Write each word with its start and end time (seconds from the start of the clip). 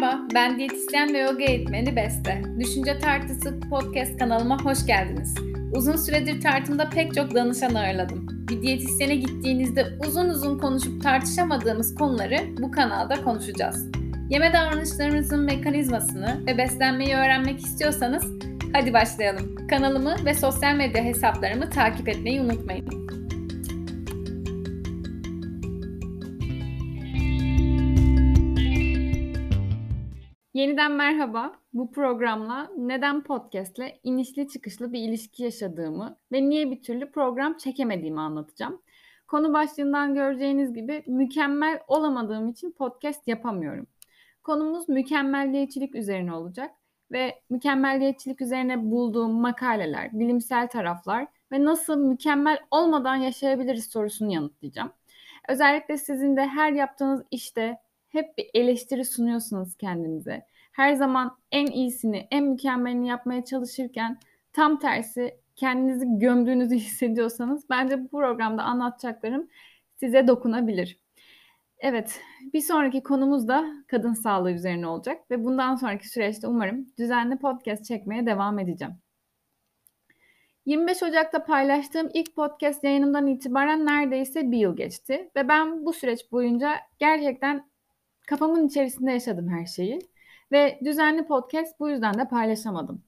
Merhaba, 0.00 0.26
ben 0.34 0.58
diyetisyen 0.58 1.14
ve 1.14 1.18
yoga 1.18 1.44
eğitmeni 1.44 1.96
Beste. 1.96 2.42
Düşünce 2.60 2.98
Tartısı 2.98 3.60
podcast 3.70 4.18
kanalıma 4.18 4.64
hoş 4.64 4.86
geldiniz. 4.86 5.34
Uzun 5.74 5.96
süredir 5.96 6.40
tartımda 6.40 6.88
pek 6.90 7.14
çok 7.14 7.34
danışan 7.34 7.74
ağırladım. 7.74 8.26
Bir 8.48 8.62
diyetisyene 8.62 9.16
gittiğinizde 9.16 9.86
uzun 10.06 10.28
uzun 10.28 10.58
konuşup 10.58 11.02
tartışamadığımız 11.02 11.94
konuları 11.94 12.36
bu 12.58 12.70
kanalda 12.70 13.22
konuşacağız. 13.24 13.90
Yeme 14.30 14.52
davranışlarımızın 14.52 15.44
mekanizmasını 15.44 16.46
ve 16.46 16.58
beslenmeyi 16.58 17.14
öğrenmek 17.14 17.60
istiyorsanız 17.60 18.24
hadi 18.72 18.92
başlayalım. 18.92 19.66
Kanalımı 19.70 20.14
ve 20.24 20.34
sosyal 20.34 20.74
medya 20.74 21.04
hesaplarımı 21.04 21.70
takip 21.70 22.08
etmeyi 22.08 22.40
unutmayın. 22.40 22.99
Yeniden 30.60 30.92
merhaba. 30.92 31.52
Bu 31.72 31.92
programla 31.92 32.70
neden 32.76 33.22
podcast'le 33.22 34.00
inişli 34.02 34.48
çıkışlı 34.48 34.92
bir 34.92 35.00
ilişki 35.00 35.42
yaşadığımı 35.42 36.16
ve 36.32 36.48
niye 36.48 36.70
bir 36.70 36.82
türlü 36.82 37.10
program 37.10 37.56
çekemediğimi 37.56 38.20
anlatacağım. 38.20 38.82
Konu 39.28 39.52
başlığından 39.52 40.14
göreceğiniz 40.14 40.74
gibi 40.74 41.04
mükemmel 41.06 41.80
olamadığım 41.88 42.48
için 42.48 42.72
podcast 42.72 43.28
yapamıyorum. 43.28 43.86
Konumuz 44.42 44.88
mükemmelliyetçilik 44.88 45.94
üzerine 45.94 46.32
olacak 46.32 46.70
ve 47.12 47.40
mükemmelliyetçilik 47.50 48.40
üzerine 48.40 48.90
bulduğum 48.90 49.32
makaleler, 49.32 50.12
bilimsel 50.12 50.68
taraflar 50.68 51.26
ve 51.52 51.64
nasıl 51.64 51.96
mükemmel 51.96 52.58
olmadan 52.70 53.16
yaşayabiliriz 53.16 53.86
sorusunu 53.90 54.32
yanıtlayacağım. 54.32 54.92
Özellikle 55.48 55.98
sizin 55.98 56.36
de 56.36 56.46
her 56.46 56.72
yaptığınız 56.72 57.22
işte 57.30 57.78
hep 58.10 58.38
bir 58.38 58.50
eleştiri 58.54 59.04
sunuyorsunuz 59.04 59.76
kendinize. 59.76 60.49
Her 60.72 60.94
zaman 60.94 61.36
en 61.52 61.66
iyisini, 61.66 62.28
en 62.30 62.44
mükemmelini 62.44 63.08
yapmaya 63.08 63.44
çalışırken 63.44 64.18
tam 64.52 64.78
tersi 64.78 65.34
kendinizi 65.56 66.06
gömdüğünüzü 66.08 66.74
hissediyorsanız 66.76 67.70
bence 67.70 68.04
bu 68.04 68.08
programda 68.08 68.62
anlatacaklarım 68.62 69.48
size 69.96 70.28
dokunabilir. 70.28 70.98
Evet, 71.78 72.20
bir 72.54 72.60
sonraki 72.60 73.02
konumuz 73.02 73.48
da 73.48 73.64
kadın 73.88 74.14
sağlığı 74.14 74.52
üzerine 74.52 74.86
olacak 74.86 75.30
ve 75.30 75.44
bundan 75.44 75.76
sonraki 75.76 76.08
süreçte 76.08 76.46
umarım 76.46 76.86
düzenli 76.98 77.38
podcast 77.38 77.84
çekmeye 77.84 78.26
devam 78.26 78.58
edeceğim. 78.58 78.94
25 80.66 81.02
Ocak'ta 81.02 81.44
paylaştığım 81.44 82.10
ilk 82.14 82.36
podcast 82.36 82.84
yayınımdan 82.84 83.26
itibaren 83.26 83.86
neredeyse 83.86 84.50
bir 84.50 84.58
yıl 84.58 84.76
geçti 84.76 85.30
ve 85.36 85.48
ben 85.48 85.86
bu 85.86 85.92
süreç 85.92 86.32
boyunca 86.32 86.74
gerçekten 86.98 87.70
Kafamın 88.30 88.68
içerisinde 88.68 89.12
yaşadım 89.12 89.48
her 89.48 89.66
şeyi 89.66 89.98
ve 90.52 90.80
düzenli 90.84 91.26
podcast 91.26 91.80
bu 91.80 91.88
yüzden 91.88 92.14
de 92.18 92.28
paylaşamadım. 92.28 93.02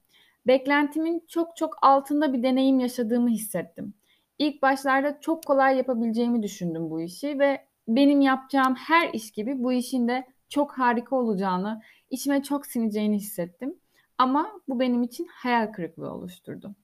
Beklentimin 0.47 1.25
çok 1.27 1.57
çok 1.57 1.77
altında 1.81 2.33
bir 2.33 2.43
deneyim 2.43 2.79
yaşadığımı 2.79 3.29
hissettim. 3.29 3.93
İlk 4.39 4.61
başlarda 4.61 5.19
çok 5.21 5.45
kolay 5.45 5.77
yapabileceğimi 5.77 6.43
düşündüm 6.43 6.89
bu 6.89 7.01
işi 7.01 7.39
ve 7.39 7.65
benim 7.87 8.21
yapacağım 8.21 8.75
her 8.75 9.13
iş 9.13 9.31
gibi 9.31 9.63
bu 9.63 9.73
işin 9.73 10.07
de 10.07 10.27
çok 10.49 10.71
harika 10.71 11.15
olacağını, 11.15 11.81
içime 12.09 12.43
çok 12.43 12.65
sineceğini 12.65 13.15
hissettim. 13.15 13.75
Ama 14.17 14.51
bu 14.67 14.79
benim 14.79 15.03
için 15.03 15.27
hayal 15.31 15.71
kırıklığı 15.71 16.13
oluşturdu. 16.13 16.75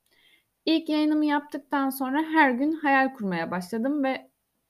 İlk 0.66 0.89
yayınımı 0.89 1.25
yaptıktan 1.25 1.89
sonra 1.89 2.21
her 2.21 2.51
gün 2.51 2.71
hayal 2.71 3.13
kurmaya 3.13 3.51
başladım 3.51 4.03
ve 4.03 4.29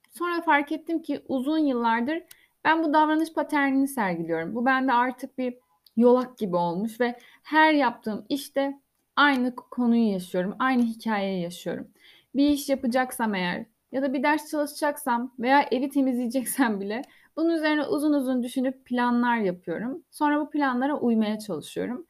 sonra 0.10 0.42
fark 0.42 0.72
ettim 0.72 1.02
ki 1.02 1.22
uzun 1.28 1.58
yıllardır 1.58 2.24
ben 2.64 2.84
bu 2.84 2.94
davranış 2.94 3.34
paternini 3.34 3.88
sergiliyorum. 3.88 4.56
Bu 4.56 4.66
bende 4.66 4.94
artık 4.94 5.38
bir 5.38 5.58
yolak 5.98 6.38
gibi 6.38 6.56
olmuş 6.56 7.00
ve 7.00 7.20
her 7.44 7.74
yaptığım 7.74 8.26
işte 8.30 8.80
aynı 9.16 9.56
konuyu 9.56 10.12
yaşıyorum. 10.12 10.56
Aynı 10.60 10.84
hikayeyi 10.84 11.44
yaşıyorum. 11.44 11.88
Bir 12.36 12.50
iş 12.50 12.70
yapacaksam 12.70 13.36
eğer 13.36 13.66
ya 13.92 14.02
da 14.02 14.14
bir 14.14 14.24
ders 14.24 14.52
çalışacaksam 14.52 15.34
veya 15.40 15.62
evi 15.72 15.90
temizleyeceksem 15.90 16.80
bile 16.82 17.02
bunun 17.38 17.50
üzerine 17.50 17.86
uzun 17.86 18.14
uzun 18.14 18.44
düşünüp 18.44 18.86
planlar 18.86 19.38
yapıyorum. 19.38 20.04
Sonra 20.12 20.42
bu 20.42 20.50
planlara 20.50 21.00
uymaya 21.00 21.40
çalışıyorum. 21.40 22.06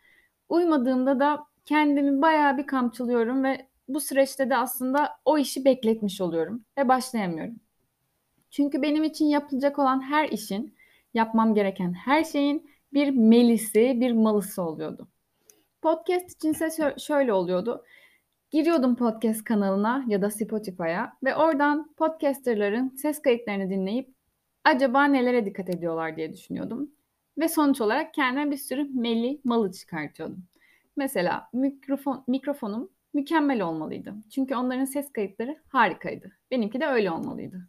Uymadığımda 0.50 1.20
da 1.20 1.46
kendimi 1.66 2.22
bayağı 2.22 2.58
bir 2.58 2.68
kamçılıyorum 2.68 3.44
ve 3.44 3.68
bu 3.88 4.00
süreçte 4.00 4.50
de 4.50 4.58
aslında 4.58 5.09
o 5.25 5.38
işi 5.38 5.66
bekletmiş 5.66 6.22
oluyorum 6.22 6.66
ve 6.78 6.88
başlayamıyorum. 6.88 7.56
Çünkü 8.52 8.81
benim 8.81 9.04
için 9.04 9.25
yapılacak 9.25 9.80
olan 9.80 10.02
her 10.02 10.30
işin, 10.30 10.75
yapmam 11.14 11.54
gereken 11.56 11.94
her 11.94 12.24
şeyin 12.24 12.72
bir 12.94 13.10
melisi, 13.10 13.98
bir 14.02 14.12
malısı 14.12 14.62
oluyordu. 14.62 15.08
Podcast 15.82 16.32
içinse 16.32 16.96
şöyle 17.00 17.34
oluyordu. 17.34 17.84
Giriyordum 18.52 18.96
podcast 18.96 19.44
kanalına 19.44 20.06
ya 20.08 20.22
da 20.22 20.30
Spotify'a 20.30 21.14
ve 21.24 21.36
oradan 21.36 21.94
podcasterların 21.98 22.90
ses 22.90 23.22
kayıtlarını 23.22 23.70
dinleyip 23.70 24.14
acaba 24.64 25.06
nelere 25.06 25.46
dikkat 25.46 25.70
ediyorlar 25.70 26.16
diye 26.16 26.34
düşünüyordum. 26.34 26.92
Ve 27.38 27.50
sonuç 27.50 27.82
olarak 27.82 28.14
kendime 28.14 28.52
bir 28.52 28.58
sürü 28.58 28.84
meli 28.84 29.42
malı 29.44 29.72
çıkartıyordum. 29.72 30.44
Mesela 30.96 31.50
mikrofon, 31.54 32.24
mikrofonum 32.28 32.90
mükemmel 33.14 33.62
olmalıydı. 33.62 34.16
Çünkü 34.36 34.56
onların 34.56 34.86
ses 34.86 35.12
kayıtları 35.12 35.58
harikaydı. 35.70 36.32
Benimki 36.52 36.80
de 36.80 36.86
öyle 36.86 37.12
olmalıydı. 37.12 37.68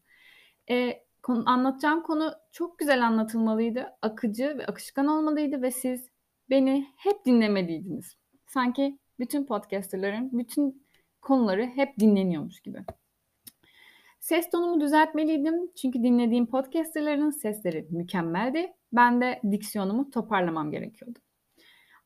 E, 0.70 1.02
konu, 1.22 1.42
anlatacağım 1.46 2.02
konu 2.02 2.32
çok 2.52 2.78
güzel 2.78 3.06
anlatılmalıydı. 3.06 3.86
Akıcı 4.02 4.58
ve 4.58 4.66
akışkan 4.66 5.06
olmalıydı 5.06 5.62
ve 5.62 5.70
siz 5.70 6.08
beni 6.50 6.86
hep 6.96 7.24
dinlemeliydiniz. 7.26 8.16
Sanki 8.46 8.98
bütün 9.18 9.46
podcasterların 9.46 10.30
bütün 10.32 10.86
konuları 11.22 11.66
hep 11.66 11.98
dinleniyormuş 11.98 12.60
gibi. 12.60 12.84
Ses 14.20 14.50
tonumu 14.50 14.80
düzeltmeliydim 14.80 15.70
çünkü 15.76 16.02
dinlediğim 16.02 16.46
podcasterların 16.46 17.30
sesleri 17.30 17.86
mükemmeldi. 17.90 18.72
Ben 18.92 19.20
de 19.20 19.40
diksiyonumu 19.50 20.10
toparlamam 20.10 20.70
gerekiyordu. 20.70 21.18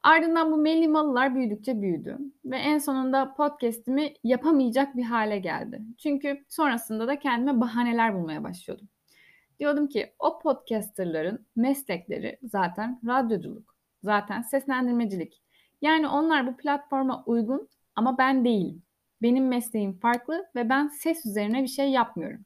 Ardından 0.02 0.52
bu 0.52 0.56
Melli 0.56 0.88
Malılar 0.88 1.34
büyüdükçe 1.34 1.82
büyüdü 1.82 2.18
ve 2.44 2.56
en 2.56 2.78
sonunda 2.78 3.34
podcast'imi 3.34 4.14
yapamayacak 4.24 4.96
bir 4.96 5.02
hale 5.02 5.38
geldi. 5.38 5.82
Çünkü 5.98 6.44
sonrasında 6.48 7.08
da 7.08 7.18
kendime 7.18 7.60
bahaneler 7.60 8.14
bulmaya 8.14 8.44
başlıyordum. 8.44 8.88
Diyordum 9.60 9.86
ki 9.86 10.12
o 10.18 10.38
podcasterların 10.38 11.46
meslekleri 11.56 12.38
zaten 12.42 13.00
radyoculuk, 13.06 13.76
zaten 14.02 14.42
seslendirmecilik. 14.42 15.42
Yani 15.82 16.08
onlar 16.08 16.46
bu 16.46 16.56
platforma 16.56 17.24
uygun 17.26 17.68
ama 17.96 18.18
ben 18.18 18.44
değilim. 18.44 18.82
Benim 19.22 19.48
mesleğim 19.48 19.98
farklı 19.98 20.46
ve 20.56 20.68
ben 20.68 20.88
ses 20.88 21.26
üzerine 21.26 21.62
bir 21.62 21.68
şey 21.68 21.90
yapmıyorum. 21.90 22.40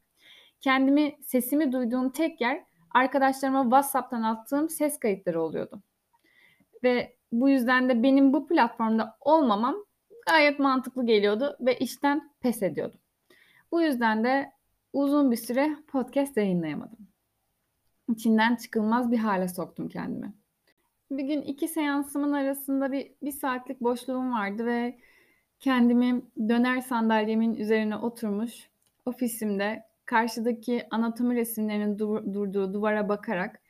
Kendimi, 0.60 1.16
sesimi 1.22 1.72
duyduğum 1.72 2.10
tek 2.10 2.40
yer 2.40 2.64
arkadaşlarıma 2.90 3.62
WhatsApp'tan 3.62 4.22
attığım 4.22 4.68
ses 4.68 4.98
kayıtları 4.98 5.42
oluyordu. 5.42 5.82
Ve 6.82 7.16
bu 7.32 7.48
yüzden 7.48 7.88
de 7.88 8.02
benim 8.02 8.32
bu 8.32 8.46
platformda 8.46 9.16
olmamam 9.20 9.76
gayet 10.26 10.58
mantıklı 10.58 11.06
geliyordu 11.06 11.56
ve 11.60 11.78
işten 11.78 12.32
pes 12.40 12.62
ediyordum. 12.62 13.00
Bu 13.72 13.82
yüzden 13.82 14.24
de 14.24 14.52
uzun 14.92 15.30
bir 15.30 15.36
süre 15.36 15.76
podcast 15.88 16.36
yayınlayamadım. 16.36 17.08
İçinden 18.08 18.56
çıkılmaz 18.56 19.10
bir 19.10 19.18
hale 19.18 19.48
soktum 19.48 19.88
kendimi. 19.88 20.34
Bir 21.10 21.24
gün 21.24 21.42
iki 21.42 21.68
seansımın 21.68 22.32
arasında 22.32 22.92
bir, 22.92 23.12
bir 23.22 23.32
saatlik 23.32 23.80
boşluğum 23.80 24.32
vardı 24.32 24.66
ve 24.66 24.98
kendimi 25.60 26.22
döner 26.48 26.80
sandalyemin 26.80 27.54
üzerine 27.54 27.96
oturmuş 27.96 28.68
ofisimde 29.06 29.82
karşıdaki 30.04 30.86
anatomi 30.90 31.34
resimlerinin 31.34 31.98
dur- 31.98 32.34
durduğu 32.34 32.74
duvara 32.74 33.08
bakarak 33.08 33.60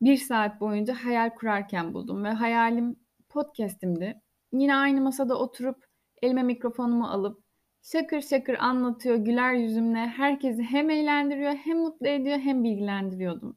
bir 0.00 0.16
saat 0.16 0.60
boyunca 0.60 0.94
hayal 0.94 1.30
kurarken 1.30 1.94
buldum 1.94 2.24
ve 2.24 2.28
hayalim 2.28 2.96
podcast'imdi. 3.28 4.20
Yine 4.52 4.76
aynı 4.76 5.00
masada 5.00 5.38
oturup 5.38 5.84
elime 6.22 6.42
mikrofonumu 6.42 7.06
alıp 7.06 7.43
şakır 7.92 8.20
şakır 8.20 8.54
anlatıyor 8.54 9.16
güler 9.16 9.54
yüzümle 9.54 9.98
herkesi 9.98 10.62
hem 10.62 10.90
eğlendiriyor 10.90 11.54
hem 11.54 11.78
mutlu 11.78 12.08
ediyor 12.08 12.38
hem 12.38 12.64
bilgilendiriyordum. 12.64 13.56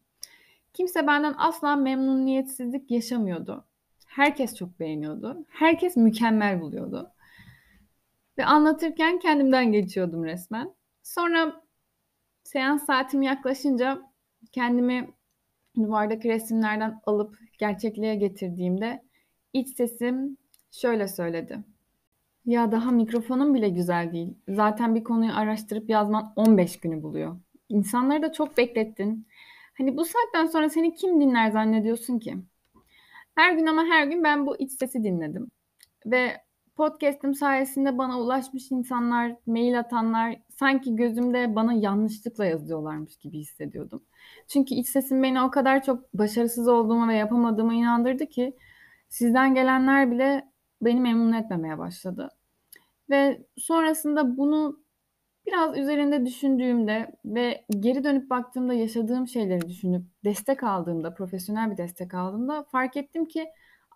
Kimse 0.74 1.08
benden 1.08 1.36
asla 1.38 1.76
memnuniyetsizlik 1.76 2.92
yaşamıyordu. 2.92 3.66
Herkes 4.06 4.56
çok 4.56 4.80
beğeniyordu. 4.80 5.46
Herkes 5.50 5.98
mükemmel 5.98 6.62
buluyordu. 6.62 7.12
Ve 8.38 8.46
anlatırken 8.46 9.20
kendimden 9.20 9.72
geçiyordum 9.72 10.26
resmen. 10.26 10.74
Sonra 11.04 11.62
seans 12.44 12.86
saatim 12.86 13.22
yaklaşınca 13.22 14.02
kendimi 14.52 15.10
duvardaki 15.76 16.30
resimlerden 16.30 17.02
alıp 17.06 17.38
gerçekliğe 17.58 18.16
getirdiğimde 18.16 19.04
iç 19.54 19.76
sesim 19.76 20.38
şöyle 20.72 21.08
söyledi. 21.08 21.64
Ya 22.48 22.72
daha 22.72 22.92
mikrofonun 22.92 23.54
bile 23.54 23.70
güzel 23.70 24.12
değil. 24.14 24.38
Zaten 24.50 24.96
bir 24.96 25.04
konuyu 25.04 25.32
araştırıp 25.34 25.90
yazman 25.90 26.34
15 26.36 26.80
günü 26.80 27.04
buluyor. 27.04 27.38
İnsanları 27.70 28.22
da 28.22 28.34
çok 28.34 28.58
beklettin. 28.58 29.28
Hani 29.78 29.98
bu 29.98 30.06
saatten 30.06 30.46
sonra 30.46 30.70
seni 30.70 30.96
kim 30.96 31.22
dinler 31.22 31.52
zannediyorsun 31.52 32.20
ki? 32.20 32.38
Her 33.36 33.54
gün 33.54 33.66
ama 33.66 33.86
her 33.86 34.08
gün 34.08 34.24
ben 34.24 34.46
bu 34.46 34.58
iç 34.58 34.72
sesi 34.72 35.04
dinledim. 35.04 35.52
Ve 36.06 36.38
podcast'im 36.76 37.36
sayesinde 37.36 37.98
bana 37.98 38.20
ulaşmış 38.20 38.72
insanlar, 38.72 39.36
mail 39.46 39.80
atanlar 39.80 40.36
sanki 40.50 40.96
gözümde 40.96 41.56
bana 41.56 41.74
yanlışlıkla 41.74 42.46
yazıyorlarmış 42.46 43.18
gibi 43.18 43.40
hissediyordum. 43.40 44.04
Çünkü 44.48 44.76
iç 44.76 44.88
sesim 44.88 45.24
beni 45.24 45.42
o 45.42 45.52
kadar 45.52 45.84
çok 45.84 46.14
başarısız 46.14 46.68
olduğuma 46.68 47.08
ve 47.08 47.16
yapamadığıma 47.16 47.74
inandırdı 47.74 48.26
ki 48.26 48.58
sizden 49.10 49.54
gelenler 49.56 50.12
bile 50.12 50.52
beni 50.82 51.02
memnun 51.02 51.34
etmemeye 51.34 51.78
başladı. 51.78 52.30
Ve 53.10 53.46
sonrasında 53.58 54.38
bunu 54.38 54.80
biraz 55.46 55.78
üzerinde 55.78 56.26
düşündüğümde 56.26 57.12
ve 57.26 57.66
geri 57.80 58.04
dönüp 58.04 58.30
baktığımda 58.30 58.74
yaşadığım 58.74 59.28
şeyleri 59.28 59.68
düşünüp 59.68 60.04
destek 60.24 60.64
aldığımda, 60.64 61.14
profesyonel 61.14 61.72
bir 61.72 61.78
destek 61.78 62.14
aldığımda 62.14 62.64
fark 62.64 62.98
ettim 62.98 63.26
ki 63.26 63.46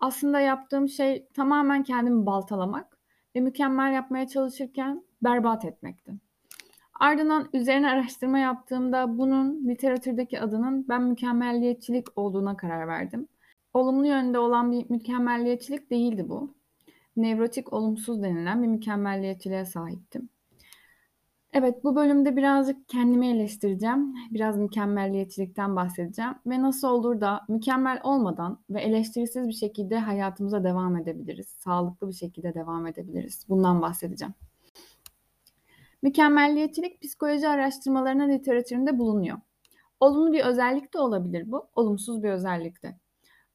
aslında 0.00 0.40
yaptığım 0.40 0.88
şey 0.88 1.26
tamamen 1.34 1.82
kendimi 1.82 2.26
baltalamak 2.26 2.98
ve 3.36 3.40
mükemmel 3.40 3.92
yapmaya 3.92 4.28
çalışırken 4.28 5.04
berbat 5.22 5.64
etmekti. 5.64 6.12
Ardından 7.00 7.48
üzerine 7.52 7.90
araştırma 7.90 8.38
yaptığımda 8.38 9.18
bunun 9.18 9.68
literatürdeki 9.68 10.40
adının 10.40 10.88
ben 10.88 11.02
mükemmelliyetçilik 11.02 12.18
olduğuna 12.18 12.56
karar 12.56 12.88
verdim. 12.88 13.28
Olumlu 13.74 14.06
yönde 14.06 14.38
olan 14.38 14.72
bir 14.72 14.90
mükemmelliyetçilik 14.90 15.90
değildi 15.90 16.28
bu. 16.28 16.54
Nevrotik 17.16 17.72
olumsuz 17.72 18.22
denilen 18.22 18.62
bir 18.62 18.68
mükemmelliyetçiliğe 18.68 19.64
sahiptim. 19.64 20.28
Evet, 21.54 21.84
bu 21.84 21.96
bölümde 21.96 22.36
birazcık 22.36 22.88
kendimi 22.88 23.28
eleştireceğim. 23.28 24.14
Biraz 24.30 24.58
mükemmelliyetçilikten 24.58 25.76
bahsedeceğim 25.76 26.34
ve 26.46 26.62
nasıl 26.62 26.88
olur 26.88 27.20
da 27.20 27.40
mükemmel 27.48 28.00
olmadan 28.02 28.58
ve 28.70 28.80
eleştirisiz 28.80 29.48
bir 29.48 29.52
şekilde 29.52 29.98
hayatımıza 29.98 30.64
devam 30.64 30.96
edebiliriz. 30.96 31.46
Sağlıklı 31.46 32.08
bir 32.08 32.14
şekilde 32.14 32.54
devam 32.54 32.86
edebiliriz. 32.86 33.46
Bundan 33.48 33.82
bahsedeceğim. 33.82 34.34
Mükemmelliyetçilik 36.02 37.02
psikoloji 37.02 37.48
araştırmalarının 37.48 38.30
literatüründe 38.30 38.98
bulunuyor. 38.98 39.38
Olumlu 40.00 40.32
bir 40.32 40.44
özellik 40.44 40.94
de 40.94 40.98
olabilir 40.98 41.52
bu, 41.52 41.68
olumsuz 41.74 42.22
bir 42.22 42.30
özellik 42.30 42.82
de. 42.82 42.96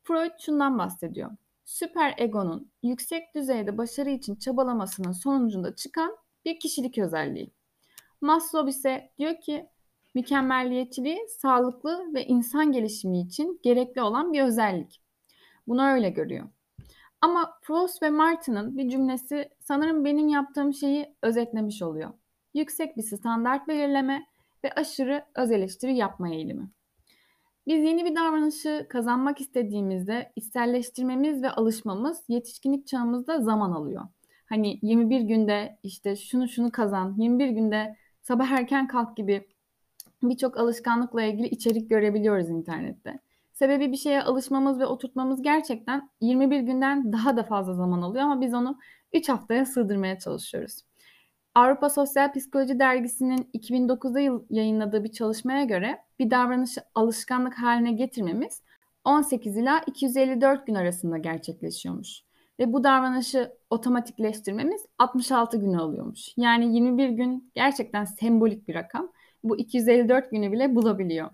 Freud 0.03 0.31
şundan 0.39 0.77
bahsediyor. 0.77 1.31
Süper 1.67 2.13
egonun 2.17 2.71
yüksek 2.83 3.35
düzeyde 3.35 3.77
başarı 3.77 4.09
için 4.09 4.35
çabalamasının 4.35 5.11
sonucunda 5.11 5.75
çıkan 5.75 6.17
bir 6.45 6.59
kişilik 6.59 6.97
özelliği. 6.97 7.51
Maslow 8.21 8.69
ise 8.69 9.11
diyor 9.17 9.41
ki 9.41 9.69
mükemmelliyetçiliği 10.15 11.19
sağlıklı 11.29 12.13
ve 12.13 12.25
insan 12.25 12.71
gelişimi 12.71 13.19
için 13.19 13.59
gerekli 13.63 14.01
olan 14.01 14.33
bir 14.33 14.41
özellik. 14.41 15.01
Bunu 15.67 15.85
öyle 15.85 16.09
görüyor. 16.09 16.49
Ama 17.21 17.59
Frost 17.61 18.03
ve 18.03 18.09
Martin'ın 18.09 18.77
bir 18.77 18.89
cümlesi 18.89 19.49
sanırım 19.59 20.05
benim 20.05 20.27
yaptığım 20.27 20.73
şeyi 20.73 21.15
özetlemiş 21.21 21.81
oluyor. 21.81 22.13
Yüksek 22.53 22.97
bir 22.97 23.03
standart 23.03 23.67
belirleme 23.67 24.27
ve 24.63 24.73
aşırı 24.73 25.25
öz 25.35 25.51
eleştiri 25.51 25.95
yapma 25.95 26.29
eğilimi. 26.29 26.71
Biz 27.67 27.83
yeni 27.83 28.05
bir 28.05 28.15
davranışı 28.15 28.85
kazanmak 28.89 29.41
istediğimizde 29.41 30.31
içselleştirmemiz 30.35 31.43
ve 31.43 31.49
alışmamız 31.51 32.23
yetişkinlik 32.27 32.87
çağımızda 32.87 33.41
zaman 33.41 33.71
alıyor. 33.71 34.03
Hani 34.45 34.79
21 34.81 35.21
günde 35.21 35.79
işte 35.83 36.15
şunu 36.15 36.47
şunu 36.47 36.71
kazan, 36.71 37.15
21 37.17 37.49
günde 37.49 37.95
sabah 38.21 38.51
erken 38.51 38.87
kalk 38.87 39.17
gibi 39.17 39.47
birçok 40.23 40.57
alışkanlıkla 40.57 41.23
ilgili 41.23 41.47
içerik 41.47 41.89
görebiliyoruz 41.89 42.49
internette. 42.49 43.19
Sebebi 43.53 43.91
bir 43.91 43.97
şeye 43.97 44.23
alışmamız 44.23 44.79
ve 44.79 44.85
oturtmamız 44.85 45.41
gerçekten 45.41 46.09
21 46.21 46.59
günden 46.59 47.13
daha 47.13 47.37
da 47.37 47.43
fazla 47.43 47.73
zaman 47.73 48.01
alıyor 48.01 48.23
ama 48.23 48.41
biz 48.41 48.53
onu 48.53 48.79
3 49.13 49.29
haftaya 49.29 49.65
sığdırmaya 49.65 50.19
çalışıyoruz. 50.19 50.86
Avrupa 51.57 51.89
Sosyal 51.89 52.33
Psikoloji 52.33 52.79
Dergisi'nin 52.79 53.49
2009'da 53.53 54.43
yayınladığı 54.49 55.03
bir 55.03 55.11
çalışmaya 55.11 55.63
göre 55.63 55.99
bir 56.19 56.31
davranışı 56.31 56.81
alışkanlık 56.95 57.53
haline 57.53 57.91
getirmemiz 57.91 58.61
18 59.03 59.57
ila 59.57 59.81
254 59.87 60.67
gün 60.67 60.75
arasında 60.75 61.17
gerçekleşiyormuş. 61.17 62.21
Ve 62.59 62.73
bu 62.73 62.83
davranışı 62.83 63.53
otomatikleştirmemiz 63.69 64.85
66 64.99 65.57
gün 65.57 65.73
alıyormuş. 65.73 66.33
Yani 66.37 66.75
21 66.75 67.09
gün 67.09 67.51
gerçekten 67.55 68.05
sembolik 68.05 68.67
bir 68.67 68.75
rakam. 68.75 69.11
Bu 69.43 69.57
254 69.57 70.31
günü 70.31 70.51
bile 70.51 70.75
bulabiliyor. 70.75 71.29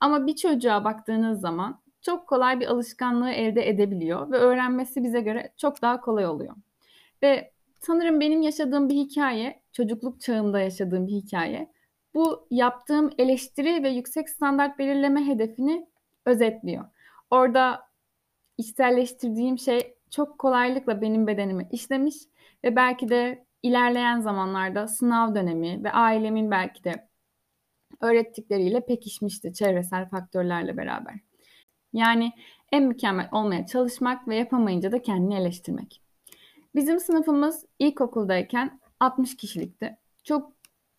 Ama 0.00 0.26
bir 0.26 0.36
çocuğa 0.36 0.84
baktığınız 0.84 1.40
zaman 1.40 1.80
çok 2.00 2.26
kolay 2.26 2.60
bir 2.60 2.66
alışkanlığı 2.66 3.30
elde 3.30 3.68
edebiliyor 3.68 4.30
ve 4.30 4.36
öğrenmesi 4.36 5.04
bize 5.04 5.20
göre 5.20 5.52
çok 5.56 5.82
daha 5.82 6.00
kolay 6.00 6.26
oluyor. 6.26 6.54
Ve 7.22 7.52
sanırım 7.86 8.20
benim 8.20 8.42
yaşadığım 8.42 8.88
bir 8.88 8.94
hikaye, 8.94 9.62
çocukluk 9.72 10.20
çağımda 10.20 10.60
yaşadığım 10.60 11.06
bir 11.06 11.12
hikaye. 11.12 11.72
Bu 12.14 12.46
yaptığım 12.50 13.10
eleştiri 13.18 13.82
ve 13.82 13.88
yüksek 13.88 14.28
standart 14.28 14.78
belirleme 14.78 15.26
hedefini 15.26 15.86
özetliyor. 16.26 16.84
Orada 17.30 17.80
içselleştirdiğim 18.58 19.58
şey 19.58 19.94
çok 20.10 20.38
kolaylıkla 20.38 21.00
benim 21.00 21.26
bedenime 21.26 21.68
işlemiş 21.72 22.16
ve 22.64 22.76
belki 22.76 23.08
de 23.08 23.46
ilerleyen 23.62 24.20
zamanlarda 24.20 24.88
sınav 24.88 25.34
dönemi 25.34 25.84
ve 25.84 25.92
ailemin 25.92 26.50
belki 26.50 26.84
de 26.84 27.08
öğrettikleriyle 28.00 28.86
pekişmişti 28.86 29.54
çevresel 29.54 30.08
faktörlerle 30.08 30.76
beraber. 30.76 31.14
Yani 31.92 32.32
en 32.72 32.84
mükemmel 32.84 33.28
olmaya 33.32 33.66
çalışmak 33.66 34.28
ve 34.28 34.36
yapamayınca 34.36 34.92
da 34.92 35.02
kendini 35.02 35.34
eleştirmek. 35.34 36.01
Bizim 36.74 37.00
sınıfımız 37.00 37.64
ilkokuldayken 37.78 38.80
60 39.00 39.36
kişilikti. 39.36 39.96
Çok 40.24 40.52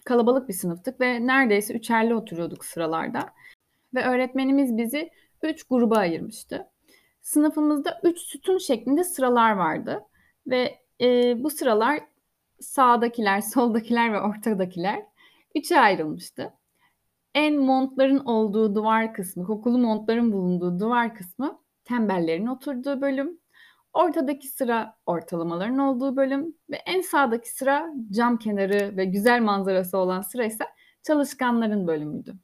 kalabalık 0.05 0.49
bir 0.49 0.53
sınıftık 0.53 1.01
ve 1.01 1.27
neredeyse 1.27 1.73
üçerli 1.73 2.15
oturuyorduk 2.15 2.65
sıralarda. 2.65 3.33
Ve 3.93 4.03
öğretmenimiz 4.05 4.77
bizi 4.77 5.09
3 5.43 5.63
gruba 5.63 5.97
ayırmıştı 5.97 6.73
sınıfımızda 7.23 7.99
üç 8.03 8.19
sütun 8.19 8.57
şeklinde 8.57 9.03
sıralar 9.03 9.51
vardı. 9.51 10.05
Ve 10.47 10.79
e, 11.01 11.35
bu 11.43 11.49
sıralar 11.49 11.99
sağdakiler, 12.59 13.41
soldakiler 13.53 14.13
ve 14.13 14.21
ortadakiler 14.21 15.05
üçe 15.55 15.79
ayrılmıştı. 15.79 16.53
En 17.35 17.55
montların 17.55 18.19
olduğu 18.19 18.75
duvar 18.75 19.13
kısmı, 19.13 19.45
kokulu 19.45 19.77
montların 19.77 20.31
bulunduğu 20.31 20.79
duvar 20.79 21.15
kısmı 21.15 21.59
tembellerin 21.86 22.48
oturduğu 22.48 23.01
bölüm. 23.01 23.39
Ortadaki 23.93 24.47
sıra 24.47 24.95
ortalamaların 25.05 25.77
olduğu 25.77 26.15
bölüm 26.15 26.55
ve 26.69 26.75
en 26.75 27.01
sağdaki 27.01 27.50
sıra 27.53 27.93
cam 28.12 28.38
kenarı 28.38 28.97
ve 28.97 29.05
güzel 29.05 29.41
manzarası 29.41 29.97
olan 29.97 30.21
sıra 30.21 30.45
ise 30.45 30.65
çalışkanların 31.03 31.88
bölümüydü. 31.88 32.35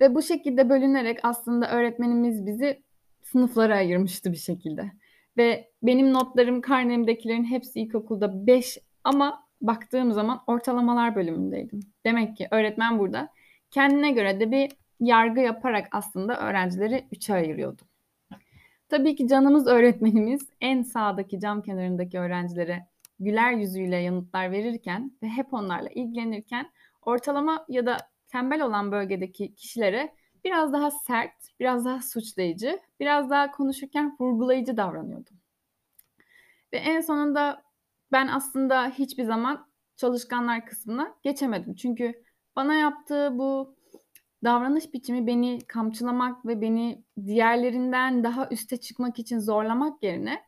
Ve 0.00 0.14
bu 0.14 0.22
şekilde 0.22 0.68
bölünerek 0.68 1.18
aslında 1.22 1.70
öğretmenimiz 1.70 2.46
bizi 2.46 2.82
sınıflara 3.22 3.76
ayırmıştı 3.76 4.32
bir 4.32 4.36
şekilde. 4.36 4.92
Ve 5.36 5.70
benim 5.82 6.12
notlarım 6.12 6.60
karnemdekilerin 6.60 7.44
hepsi 7.44 7.80
ilkokulda 7.80 8.46
5 8.46 8.78
ama 9.04 9.46
baktığım 9.60 10.12
zaman 10.12 10.42
ortalamalar 10.46 11.14
bölümündeydim. 11.14 11.80
Demek 12.06 12.36
ki 12.36 12.48
öğretmen 12.50 12.98
burada 12.98 13.28
kendine 13.70 14.10
göre 14.10 14.40
de 14.40 14.50
bir 14.50 14.72
yargı 15.00 15.40
yaparak 15.40 15.88
aslında 15.92 16.40
öğrencileri 16.40 17.06
üçe 17.12 17.34
ayırıyordu. 17.34 17.82
Tabii 18.88 19.16
ki 19.16 19.28
canımız 19.28 19.66
öğretmenimiz 19.66 20.48
en 20.60 20.82
sağdaki 20.82 21.40
cam 21.40 21.62
kenarındaki 21.62 22.18
öğrencilere 22.18 22.86
güler 23.20 23.52
yüzüyle 23.52 23.96
yanıtlar 23.96 24.50
verirken 24.50 25.12
ve 25.22 25.28
hep 25.28 25.54
onlarla 25.54 25.88
ilgilenirken 25.88 26.70
ortalama 27.02 27.64
ya 27.68 27.86
da 27.86 27.96
tembel 28.28 28.62
olan 28.62 28.92
bölgedeki 28.92 29.54
kişilere 29.54 30.14
biraz 30.44 30.72
daha 30.72 30.90
sert, 30.90 31.32
biraz 31.60 31.84
daha 31.84 32.02
suçlayıcı, 32.02 32.80
biraz 33.00 33.30
daha 33.30 33.50
konuşurken 33.50 34.16
vurgulayıcı 34.20 34.76
davranıyordum. 34.76 35.36
Ve 36.72 36.76
en 36.76 37.00
sonunda 37.00 37.62
ben 38.12 38.28
aslında 38.28 38.88
hiçbir 38.88 39.24
zaman 39.24 39.66
çalışkanlar 39.96 40.66
kısmına 40.66 41.14
geçemedim. 41.22 41.74
Çünkü 41.74 42.22
bana 42.56 42.74
yaptığı 42.74 43.38
bu 43.38 43.75
davranış 44.44 44.92
biçimi 44.94 45.26
beni 45.26 45.58
kamçılamak 45.66 46.46
ve 46.46 46.60
beni 46.60 47.04
diğerlerinden 47.26 48.24
daha 48.24 48.48
üste 48.50 48.76
çıkmak 48.76 49.18
için 49.18 49.38
zorlamak 49.38 50.02
yerine 50.02 50.42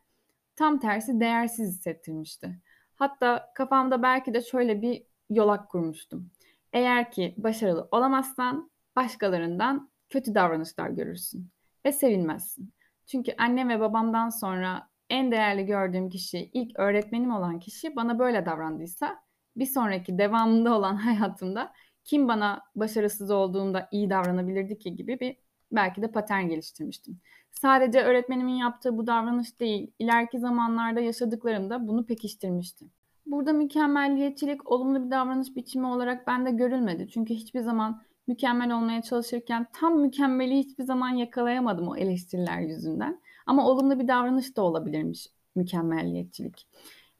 tam 0.55 0.79
tersi 0.79 1.19
değersiz 1.19 1.69
hissettirmişti. 1.69 2.59
Hatta 2.95 3.51
kafamda 3.55 4.03
belki 4.03 4.33
de 4.33 4.41
şöyle 4.41 4.81
bir 4.81 5.03
yolak 5.29 5.69
kurmuştum. 5.69 6.31
Eğer 6.73 7.11
ki 7.11 7.35
başarılı 7.37 7.87
olamazsan 7.91 8.71
başkalarından 8.95 9.89
kötü 10.09 10.35
davranışlar 10.35 10.89
görürsün 10.89 11.49
ve 11.85 11.91
sevinmezsin. 11.91 12.73
Çünkü 13.05 13.35
annem 13.37 13.69
ve 13.69 13.79
babamdan 13.79 14.29
sonra 14.29 14.89
en 15.09 15.31
değerli 15.31 15.65
gördüğüm 15.65 16.09
kişi, 16.09 16.49
ilk 16.53 16.79
öğretmenim 16.79 17.31
olan 17.31 17.59
kişi 17.59 17.95
bana 17.95 18.19
böyle 18.19 18.45
davrandıysa 18.45 19.19
bir 19.55 19.65
sonraki 19.65 20.17
devamında 20.17 20.77
olan 20.77 20.95
hayatımda 21.05 21.73
kim 22.03 22.27
bana 22.27 22.61
başarısız 22.75 23.31
olduğumda 23.31 23.89
iyi 23.91 24.09
davranabilirdi 24.09 24.79
ki 24.79 24.95
gibi 24.95 25.19
bir 25.19 25.35
belki 25.71 26.01
de 26.01 26.11
patern 26.11 26.47
geliştirmiştim. 26.47 27.19
Sadece 27.51 28.01
öğretmenimin 28.01 28.53
yaptığı 28.53 28.97
bu 28.97 29.07
davranış 29.07 29.59
değil, 29.59 29.91
ileriki 29.99 30.39
zamanlarda 30.39 30.99
yaşadıklarımda 30.99 31.87
bunu 31.87 32.05
pekiştirmişti. 32.05 32.85
Burada 33.25 33.53
mükemmelliyetçilik 33.53 34.71
olumlu 34.71 35.05
bir 35.05 35.11
davranış 35.11 35.55
biçimi 35.55 35.87
olarak 35.87 36.27
bende 36.27 36.51
görülmedi. 36.51 37.07
Çünkü 37.13 37.33
hiçbir 37.33 37.59
zaman 37.59 38.01
mükemmel 38.27 38.75
olmaya 38.77 39.01
çalışırken 39.01 39.67
tam 39.73 39.99
mükemmeli 39.99 40.57
hiçbir 40.57 40.83
zaman 40.83 41.09
yakalayamadım 41.09 41.87
o 41.87 41.95
eleştiriler 41.95 42.59
yüzünden. 42.59 43.21
Ama 43.45 43.67
olumlu 43.67 43.99
bir 43.99 44.07
davranış 44.07 44.57
da 44.57 44.61
olabilirmiş 44.61 45.27
mükemmelliyetçilik. 45.55 46.67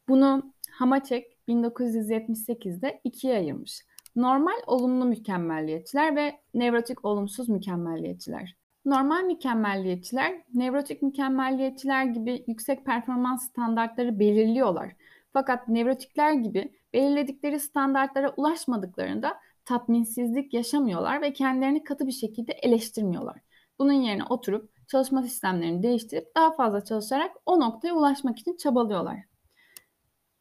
Bunu 0.08 0.54
Hamaçek 0.72 1.38
1978'de 1.48 3.02
ikiye 3.04 3.38
ayırmış. 3.38 3.82
Normal 4.20 4.62
olumlu 4.68 5.06
mükemmelliyetçiler 5.06 6.16
ve 6.16 6.40
nevrotik 6.54 7.06
olumsuz 7.06 7.50
mükemmelliyetçiler. 7.50 8.56
Normal 8.86 9.24
mükemmelliyetçiler, 9.24 10.44
nevrotik 10.54 11.02
mükemmelliyetçiler 11.02 12.06
gibi 12.06 12.44
yüksek 12.48 12.86
performans 12.86 13.50
standartları 13.50 14.20
belirliyorlar. 14.20 14.92
Fakat 15.34 15.68
nevrotikler 15.68 16.34
gibi 16.34 16.72
belirledikleri 16.94 17.60
standartlara 17.60 18.34
ulaşmadıklarında 18.38 19.40
tatminsizlik 19.66 20.54
yaşamıyorlar 20.54 21.22
ve 21.22 21.34
kendilerini 21.34 21.84
katı 21.84 22.08
bir 22.08 22.12
şekilde 22.12 22.52
eleştirmiyorlar. 22.52 23.40
Bunun 23.80 23.94
yerine 23.94 24.24
oturup 24.30 24.88
çalışma 24.88 25.24
sistemlerini 25.24 25.84
değiştirip 25.84 26.36
daha 26.36 26.52
fazla 26.52 26.86
çalışarak 26.86 27.32
o 27.46 27.60
noktaya 27.60 27.94
ulaşmak 27.94 28.40
için 28.40 28.58
çabalıyorlar. 28.58 29.29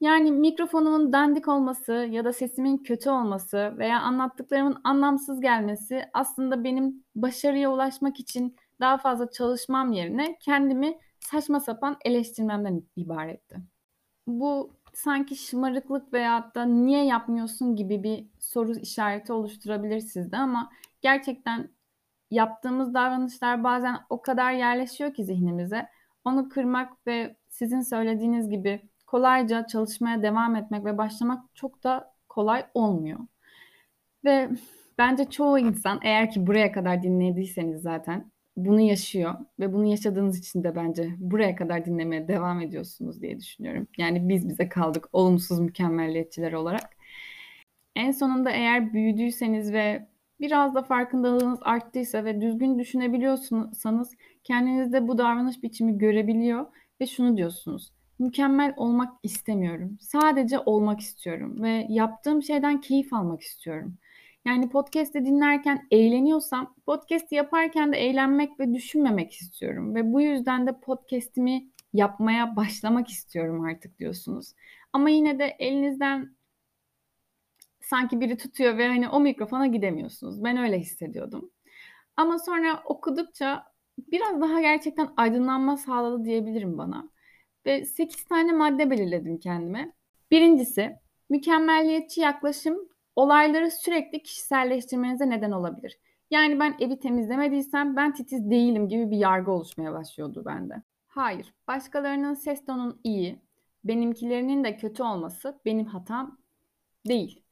Yani 0.00 0.32
mikrofonumun 0.32 1.12
dandik 1.12 1.48
olması 1.48 1.92
ya 1.92 2.24
da 2.24 2.32
sesimin 2.32 2.78
kötü 2.78 3.10
olması 3.10 3.74
veya 3.78 4.00
anlattıklarımın 4.00 4.80
anlamsız 4.84 5.40
gelmesi 5.40 6.04
aslında 6.12 6.64
benim 6.64 7.04
başarıya 7.14 7.70
ulaşmak 7.72 8.20
için 8.20 8.56
daha 8.80 8.98
fazla 8.98 9.30
çalışmam 9.30 9.92
yerine 9.92 10.38
kendimi 10.40 10.98
saçma 11.20 11.60
sapan 11.60 11.96
eleştirmemden 12.04 12.82
ibaretti. 12.96 13.56
Bu 14.26 14.70
sanki 14.94 15.36
şımarıklık 15.36 16.12
veya 16.12 16.52
da 16.54 16.64
niye 16.64 17.04
yapmıyorsun 17.04 17.76
gibi 17.76 18.02
bir 18.02 18.26
soru 18.38 18.76
işareti 18.76 19.32
oluşturabilir 19.32 20.00
sizde 20.00 20.36
ama 20.36 20.70
gerçekten 21.00 21.70
yaptığımız 22.30 22.94
davranışlar 22.94 23.64
bazen 23.64 23.96
o 24.10 24.22
kadar 24.22 24.52
yerleşiyor 24.52 25.14
ki 25.14 25.24
zihnimize. 25.24 25.88
Onu 26.24 26.48
kırmak 26.48 27.06
ve 27.06 27.36
sizin 27.48 27.80
söylediğiniz 27.80 28.50
gibi 28.50 28.82
kolayca 29.08 29.66
çalışmaya 29.66 30.22
devam 30.22 30.56
etmek 30.56 30.84
ve 30.84 30.98
başlamak 30.98 31.44
çok 31.54 31.84
da 31.84 32.14
kolay 32.28 32.66
olmuyor. 32.74 33.18
Ve 34.24 34.48
bence 34.98 35.24
çoğu 35.24 35.58
insan 35.58 36.00
eğer 36.02 36.30
ki 36.30 36.46
buraya 36.46 36.72
kadar 36.72 37.02
dinlediyseniz 37.02 37.82
zaten 37.82 38.32
bunu 38.56 38.80
yaşıyor 38.80 39.34
ve 39.60 39.72
bunu 39.72 39.84
yaşadığınız 39.84 40.38
için 40.38 40.64
de 40.64 40.76
bence 40.76 41.14
buraya 41.18 41.56
kadar 41.56 41.84
dinlemeye 41.84 42.28
devam 42.28 42.60
ediyorsunuz 42.60 43.22
diye 43.22 43.40
düşünüyorum. 43.40 43.88
Yani 43.98 44.28
biz 44.28 44.48
bize 44.48 44.68
kaldık 44.68 45.08
olumsuz 45.12 45.60
mükemmelliyetçiler 45.60 46.52
olarak. 46.52 46.96
En 47.96 48.10
sonunda 48.10 48.50
eğer 48.50 48.92
büyüdüyseniz 48.92 49.72
ve 49.72 50.08
biraz 50.40 50.74
da 50.74 50.82
farkındalığınız 50.82 51.58
arttıysa 51.62 52.24
ve 52.24 52.40
düzgün 52.40 52.78
düşünebiliyorsanız 52.78 54.16
kendinizde 54.44 55.08
bu 55.08 55.18
davranış 55.18 55.62
biçimi 55.62 55.98
görebiliyor 55.98 56.66
ve 57.00 57.06
şunu 57.06 57.36
diyorsunuz. 57.36 57.97
Mükemmel 58.18 58.74
olmak 58.76 59.14
istemiyorum. 59.22 59.98
Sadece 60.00 60.58
olmak 60.58 61.00
istiyorum 61.00 61.62
ve 61.62 61.86
yaptığım 61.88 62.42
şeyden 62.42 62.80
keyif 62.80 63.12
almak 63.12 63.42
istiyorum. 63.42 63.98
Yani 64.44 64.68
podcast'i 64.68 65.24
dinlerken 65.24 65.86
eğleniyorsam 65.90 66.74
podcast 66.86 67.32
yaparken 67.32 67.92
de 67.92 67.96
eğlenmek 67.96 68.60
ve 68.60 68.74
düşünmemek 68.74 69.32
istiyorum. 69.32 69.94
Ve 69.94 70.12
bu 70.12 70.20
yüzden 70.20 70.66
de 70.66 70.80
podcast'imi 70.80 71.68
yapmaya 71.92 72.56
başlamak 72.56 73.08
istiyorum 73.08 73.64
artık 73.64 73.98
diyorsunuz. 73.98 74.54
Ama 74.92 75.10
yine 75.10 75.38
de 75.38 75.56
elinizden 75.58 76.36
sanki 77.80 78.20
biri 78.20 78.36
tutuyor 78.36 78.78
ve 78.78 78.88
hani 78.88 79.08
o 79.08 79.20
mikrofona 79.20 79.66
gidemiyorsunuz. 79.66 80.44
Ben 80.44 80.56
öyle 80.56 80.78
hissediyordum. 80.78 81.50
Ama 82.16 82.38
sonra 82.38 82.82
okudukça 82.84 83.64
biraz 83.98 84.40
daha 84.40 84.60
gerçekten 84.60 85.08
aydınlanma 85.16 85.76
sağladı 85.76 86.24
diyebilirim 86.24 86.78
bana. 86.78 87.10
Ve 87.66 87.84
8 87.84 88.24
tane 88.24 88.52
madde 88.52 88.90
belirledim 88.90 89.38
kendime. 89.38 89.92
Birincisi, 90.30 90.96
mükemmelliyetçi 91.30 92.20
yaklaşım 92.20 92.88
olayları 93.16 93.70
sürekli 93.70 94.22
kişiselleştirmenize 94.22 95.30
neden 95.30 95.50
olabilir. 95.50 95.98
Yani 96.30 96.60
ben 96.60 96.76
evi 96.80 96.98
temizlemediysem 96.98 97.96
ben 97.96 98.14
titiz 98.14 98.50
değilim 98.50 98.88
gibi 98.88 99.10
bir 99.10 99.16
yargı 99.16 99.50
oluşmaya 99.50 99.92
başlıyordu 99.92 100.42
bende. 100.46 100.82
Hayır, 101.06 101.54
başkalarının 101.68 102.34
ses 102.34 102.64
tonun 102.64 103.00
iyi, 103.04 103.40
benimkilerinin 103.84 104.64
de 104.64 104.76
kötü 104.76 105.02
olması 105.02 105.60
benim 105.64 105.86
hatam 105.86 106.38
değil. 107.08 107.42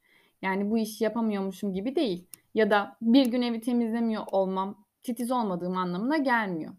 Yani 0.42 0.70
bu 0.70 0.78
işi 0.78 1.04
yapamıyormuşum 1.04 1.72
gibi 1.72 1.96
değil. 1.96 2.26
Ya 2.54 2.70
da 2.70 2.96
bir 3.02 3.26
gün 3.26 3.42
evi 3.42 3.60
temizlemiyor 3.60 4.22
olmam 4.32 4.86
titiz 5.02 5.30
olmadığım 5.30 5.76
anlamına 5.76 6.16
gelmiyor. 6.16 6.72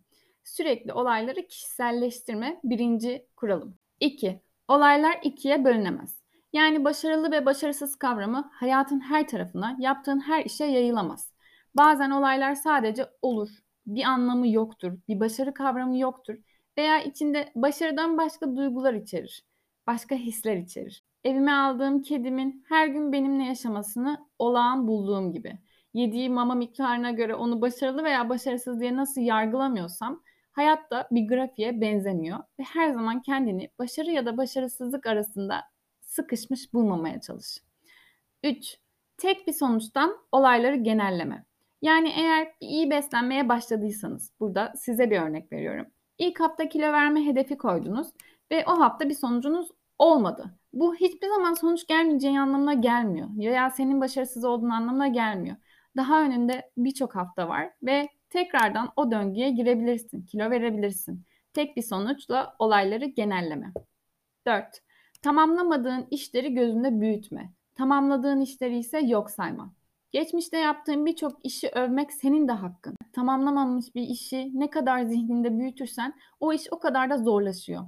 Sürekli 0.48 0.94
olayları 0.94 1.48
kişiselleştirme 1.48 2.60
birinci 2.64 3.28
kuralım. 3.36 3.78
İki, 4.00 4.42
olaylar 4.68 5.20
ikiye 5.24 5.66
bölünemez. 5.66 6.22
Yani 6.54 6.86
başarılı 6.86 7.32
ve 7.32 7.46
başarısız 7.46 7.96
kavramı 7.96 8.50
hayatın 8.54 9.00
her 9.00 9.28
tarafına, 9.28 9.76
yaptığın 9.80 10.20
her 10.20 10.46
işe 10.46 10.66
yayılamaz. 10.66 11.32
Bazen 11.76 12.12
olaylar 12.12 12.56
sadece 12.56 13.06
olur, 13.22 13.50
bir 13.88 14.04
anlamı 14.04 14.48
yoktur, 14.48 14.94
bir 15.08 15.20
başarı 15.20 15.54
kavramı 15.54 15.98
yoktur 15.98 16.36
veya 16.78 17.02
içinde 17.02 17.52
başarıdan 17.56 18.18
başka 18.18 18.56
duygular 18.56 18.94
içerir, 18.94 19.46
başka 19.88 20.16
hisler 20.16 20.58
içerir. 20.58 21.04
Evime 21.24 21.52
aldığım 21.52 22.02
kedimin 22.02 22.66
her 22.68 22.88
gün 22.88 23.12
benimle 23.12 23.44
yaşamasını 23.44 24.28
olağan 24.40 24.88
bulduğum 24.88 25.32
gibi. 25.32 25.60
Yediği 25.94 26.30
mama 26.30 26.56
miktarına 26.56 27.12
göre 27.12 27.36
onu 27.36 27.62
başarılı 27.62 28.04
veya 28.04 28.30
başarısız 28.30 28.80
diye 28.80 28.96
nasıl 28.96 29.22
yargılamıyorsam 29.22 30.24
hayat 30.58 30.92
da 30.92 31.08
bir 31.12 31.28
grafiğe 31.28 31.82
benzemiyor 31.82 32.40
ve 32.60 32.64
her 32.64 32.90
zaman 32.90 33.22
kendini 33.22 33.70
başarı 33.80 34.12
ya 34.12 34.26
da 34.26 34.38
başarısızlık 34.38 35.08
arasında 35.08 35.64
sıkışmış 36.02 36.74
bulmamaya 36.74 37.22
çalış. 37.22 37.58
3. 38.44 38.78
Tek 39.18 39.48
bir 39.48 39.54
sonuçtan 39.54 40.18
olayları 40.32 40.76
genelleme. 40.76 41.46
Yani 41.82 42.10
eğer 42.10 42.48
iyi 42.60 42.90
beslenmeye 42.90 43.50
başladıysanız, 43.50 44.32
burada 44.40 44.74
size 44.76 45.12
bir 45.12 45.22
örnek 45.22 45.52
veriyorum. 45.52 45.86
İlk 46.18 46.40
hafta 46.40 46.70
kilo 46.70 46.94
verme 46.94 47.26
hedefi 47.26 47.58
koydunuz 47.58 48.08
ve 48.52 48.66
o 48.66 48.80
hafta 48.80 49.10
bir 49.10 49.16
sonucunuz 49.16 49.70
olmadı. 50.00 50.58
Bu 50.74 50.96
hiçbir 50.96 51.28
zaman 51.28 51.54
sonuç 51.54 51.88
gelmeyeceği 51.88 52.40
anlamına 52.40 52.74
gelmiyor. 52.74 53.30
Ya 53.36 53.70
senin 53.70 54.02
başarısız 54.02 54.46
olduğun 54.46 54.70
anlamına 54.70 55.08
gelmiyor. 55.08 55.56
Daha 55.98 56.22
önünde 56.22 56.72
birçok 56.78 57.16
hafta 57.16 57.50
var 57.50 57.70
ve 57.84 58.10
tekrardan 58.30 58.92
o 58.96 59.12
döngüye 59.12 59.50
girebilirsin, 59.50 60.22
kilo 60.22 60.50
verebilirsin. 60.50 61.24
Tek 61.54 61.78
bir 61.78 61.82
sonuçla 61.82 62.56
olayları 62.60 63.06
genelleme. 63.06 63.72
4. 64.46 64.82
Tamamlamadığın 65.22 66.08
işleri 66.12 66.54
gözünde 66.54 67.02
büyütme. 67.02 67.54
Tamamladığın 67.76 68.42
işleri 68.42 68.78
ise 68.78 69.00
yok 69.00 69.32
sayma. 69.32 69.74
Geçmişte 70.12 70.58
yaptığın 70.58 71.06
birçok 71.06 71.46
işi 71.46 71.70
övmek 71.70 72.14
senin 72.14 72.48
de 72.48 72.52
hakkın. 72.52 72.96
Tamamlamamış 73.14 73.96
bir 73.96 74.02
işi 74.02 74.52
ne 74.60 74.70
kadar 74.70 75.04
zihninde 75.04 75.60
büyütürsen 75.60 76.14
o 76.40 76.54
iş 76.54 76.62
o 76.72 76.80
kadar 76.80 77.10
da 77.10 77.18
zorlaşıyor. 77.18 77.84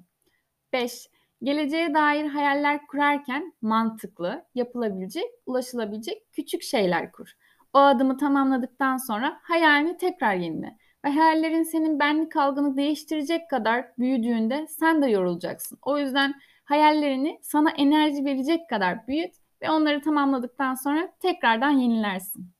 5. 0.74 1.10
Geleceğe 1.44 1.94
dair 1.94 2.26
hayaller 2.26 2.88
kurarken 2.88 3.54
mantıklı, 3.62 4.46
yapılabilecek, 4.56 5.26
ulaşılabilecek 5.46 6.32
küçük 6.32 6.64
şeyler 6.64 7.12
kur. 7.12 7.34
O 7.74 7.80
adımı 7.80 8.18
tamamladıktan 8.18 8.98
sonra 8.98 9.40
hayalini 9.44 9.98
tekrar 9.98 10.36
yenile. 10.36 10.78
Ve 11.06 11.10
hayallerin 11.10 11.64
senin 11.64 12.00
benlik 12.00 12.36
algını 12.36 12.78
değiştirecek 12.78 13.50
kadar 13.50 13.86
büyüdüğünde 13.98 14.68
sen 14.68 15.02
de 15.02 15.08
yorulacaksın. 15.08 15.80
O 15.82 15.98
yüzden 15.98 16.34
hayallerini 16.64 17.40
sana 17.42 17.72
enerji 17.72 18.26
verecek 18.26 18.70
kadar 18.70 19.08
büyüt 19.08 19.36
ve 19.62 19.70
onları 19.70 20.02
tamamladıktan 20.02 20.76
sonra 20.76 21.12
tekrardan 21.20 21.72
yenilersin. 21.72 22.52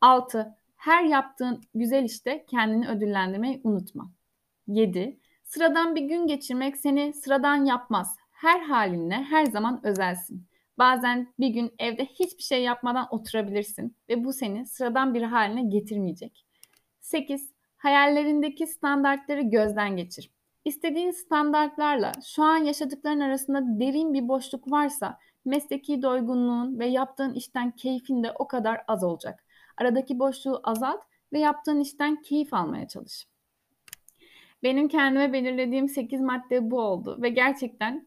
6. 0.00 0.54
Her 0.76 1.04
yaptığın 1.04 1.60
güzel 1.74 2.04
işte 2.04 2.44
kendini 2.48 2.88
ödüllendirmeyi 2.88 3.60
unutma. 3.64 4.10
7. 4.66 5.20
Sıradan 5.44 5.94
bir 5.94 6.02
gün 6.02 6.26
geçirmek 6.26 6.76
seni 6.76 7.12
sıradan 7.12 7.64
yapmaz. 7.64 8.16
Her 8.30 8.60
halinle 8.60 9.14
her 9.14 9.44
zaman 9.44 9.80
özelsin. 9.86 10.46
Bazen 10.80 11.34
bir 11.40 11.48
gün 11.48 11.74
evde 11.78 12.04
hiçbir 12.04 12.42
şey 12.42 12.62
yapmadan 12.62 13.06
oturabilirsin 13.10 13.96
ve 14.08 14.24
bu 14.24 14.32
seni 14.32 14.66
sıradan 14.66 15.14
bir 15.14 15.22
haline 15.22 15.62
getirmeyecek. 15.62 16.46
8. 17.00 17.50
Hayallerindeki 17.76 18.66
standartları 18.66 19.40
gözden 19.40 19.96
geçir. 19.96 20.30
İstediğin 20.64 21.10
standartlarla 21.10 22.12
şu 22.26 22.42
an 22.42 22.56
yaşadıkların 22.56 23.20
arasında 23.20 23.80
derin 23.80 24.14
bir 24.14 24.28
boşluk 24.28 24.70
varsa 24.70 25.18
mesleki 25.44 26.02
doygunluğun 26.02 26.78
ve 26.78 26.86
yaptığın 26.86 27.34
işten 27.34 27.70
keyfin 27.70 28.22
de 28.22 28.32
o 28.38 28.48
kadar 28.48 28.80
az 28.88 29.04
olacak. 29.04 29.44
Aradaki 29.76 30.18
boşluğu 30.18 30.60
azalt 30.64 31.04
ve 31.32 31.38
yaptığın 31.38 31.80
işten 31.80 32.22
keyif 32.22 32.54
almaya 32.54 32.88
çalış. 32.88 33.26
Benim 34.62 34.88
kendime 34.88 35.32
belirlediğim 35.32 35.88
8 35.88 36.20
madde 36.20 36.70
bu 36.70 36.80
oldu 36.80 37.18
ve 37.22 37.28
gerçekten 37.28 38.06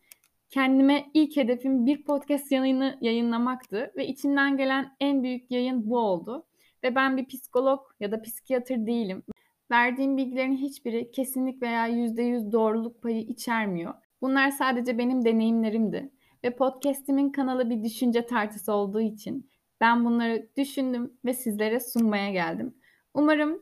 kendime 0.53 1.05
ilk 1.13 1.37
hedefim 1.37 1.85
bir 1.85 2.03
podcast 2.03 2.51
yayını 2.51 2.97
yayınlamaktı 3.01 3.93
ve 3.97 4.07
içinden 4.07 4.57
gelen 4.57 4.95
en 4.99 5.23
büyük 5.23 5.51
yayın 5.51 5.89
bu 5.89 5.99
oldu. 5.99 6.45
Ve 6.83 6.95
ben 6.95 7.17
bir 7.17 7.25
psikolog 7.25 7.79
ya 7.99 8.11
da 8.11 8.21
psikiyatr 8.21 8.85
değilim. 8.85 9.23
Verdiğim 9.71 10.17
bilgilerin 10.17 10.57
hiçbiri 10.57 11.11
kesinlik 11.11 11.61
veya 11.61 11.87
%100 11.87 12.51
doğruluk 12.51 13.01
payı 13.01 13.21
içermiyor. 13.21 13.93
Bunlar 14.21 14.51
sadece 14.51 14.97
benim 14.97 15.25
deneyimlerimdi. 15.25 16.11
Ve 16.43 16.55
podcastimin 16.55 17.29
kanalı 17.29 17.69
bir 17.69 17.83
düşünce 17.83 18.25
tartısı 18.25 18.73
olduğu 18.73 19.01
için 19.01 19.49
ben 19.81 20.05
bunları 20.05 20.49
düşündüm 20.57 21.13
ve 21.25 21.33
sizlere 21.33 21.79
sunmaya 21.79 22.31
geldim. 22.31 22.75
Umarım 23.13 23.61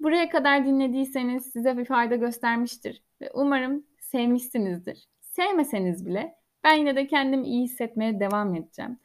buraya 0.00 0.28
kadar 0.28 0.66
dinlediyseniz 0.66 1.46
size 1.52 1.78
bir 1.78 1.84
fayda 1.84 2.16
göstermiştir. 2.16 3.02
Ve 3.20 3.30
umarım 3.34 3.86
sevmişsinizdir. 4.00 5.13
Sevmeseniz 5.36 6.06
bile 6.06 6.34
ben 6.64 6.74
yine 6.74 6.96
de 6.96 7.06
kendimi 7.06 7.46
iyi 7.46 7.64
hissetmeye 7.64 8.20
devam 8.20 8.54
edeceğim. 8.54 8.98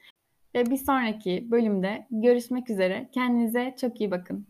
Ve 0.55 0.65
bir 0.65 0.77
sonraki 0.77 1.51
bölümde 1.51 2.07
görüşmek 2.11 2.69
üzere. 2.69 3.09
Kendinize 3.11 3.75
çok 3.81 4.01
iyi 4.01 4.11
bakın. 4.11 4.47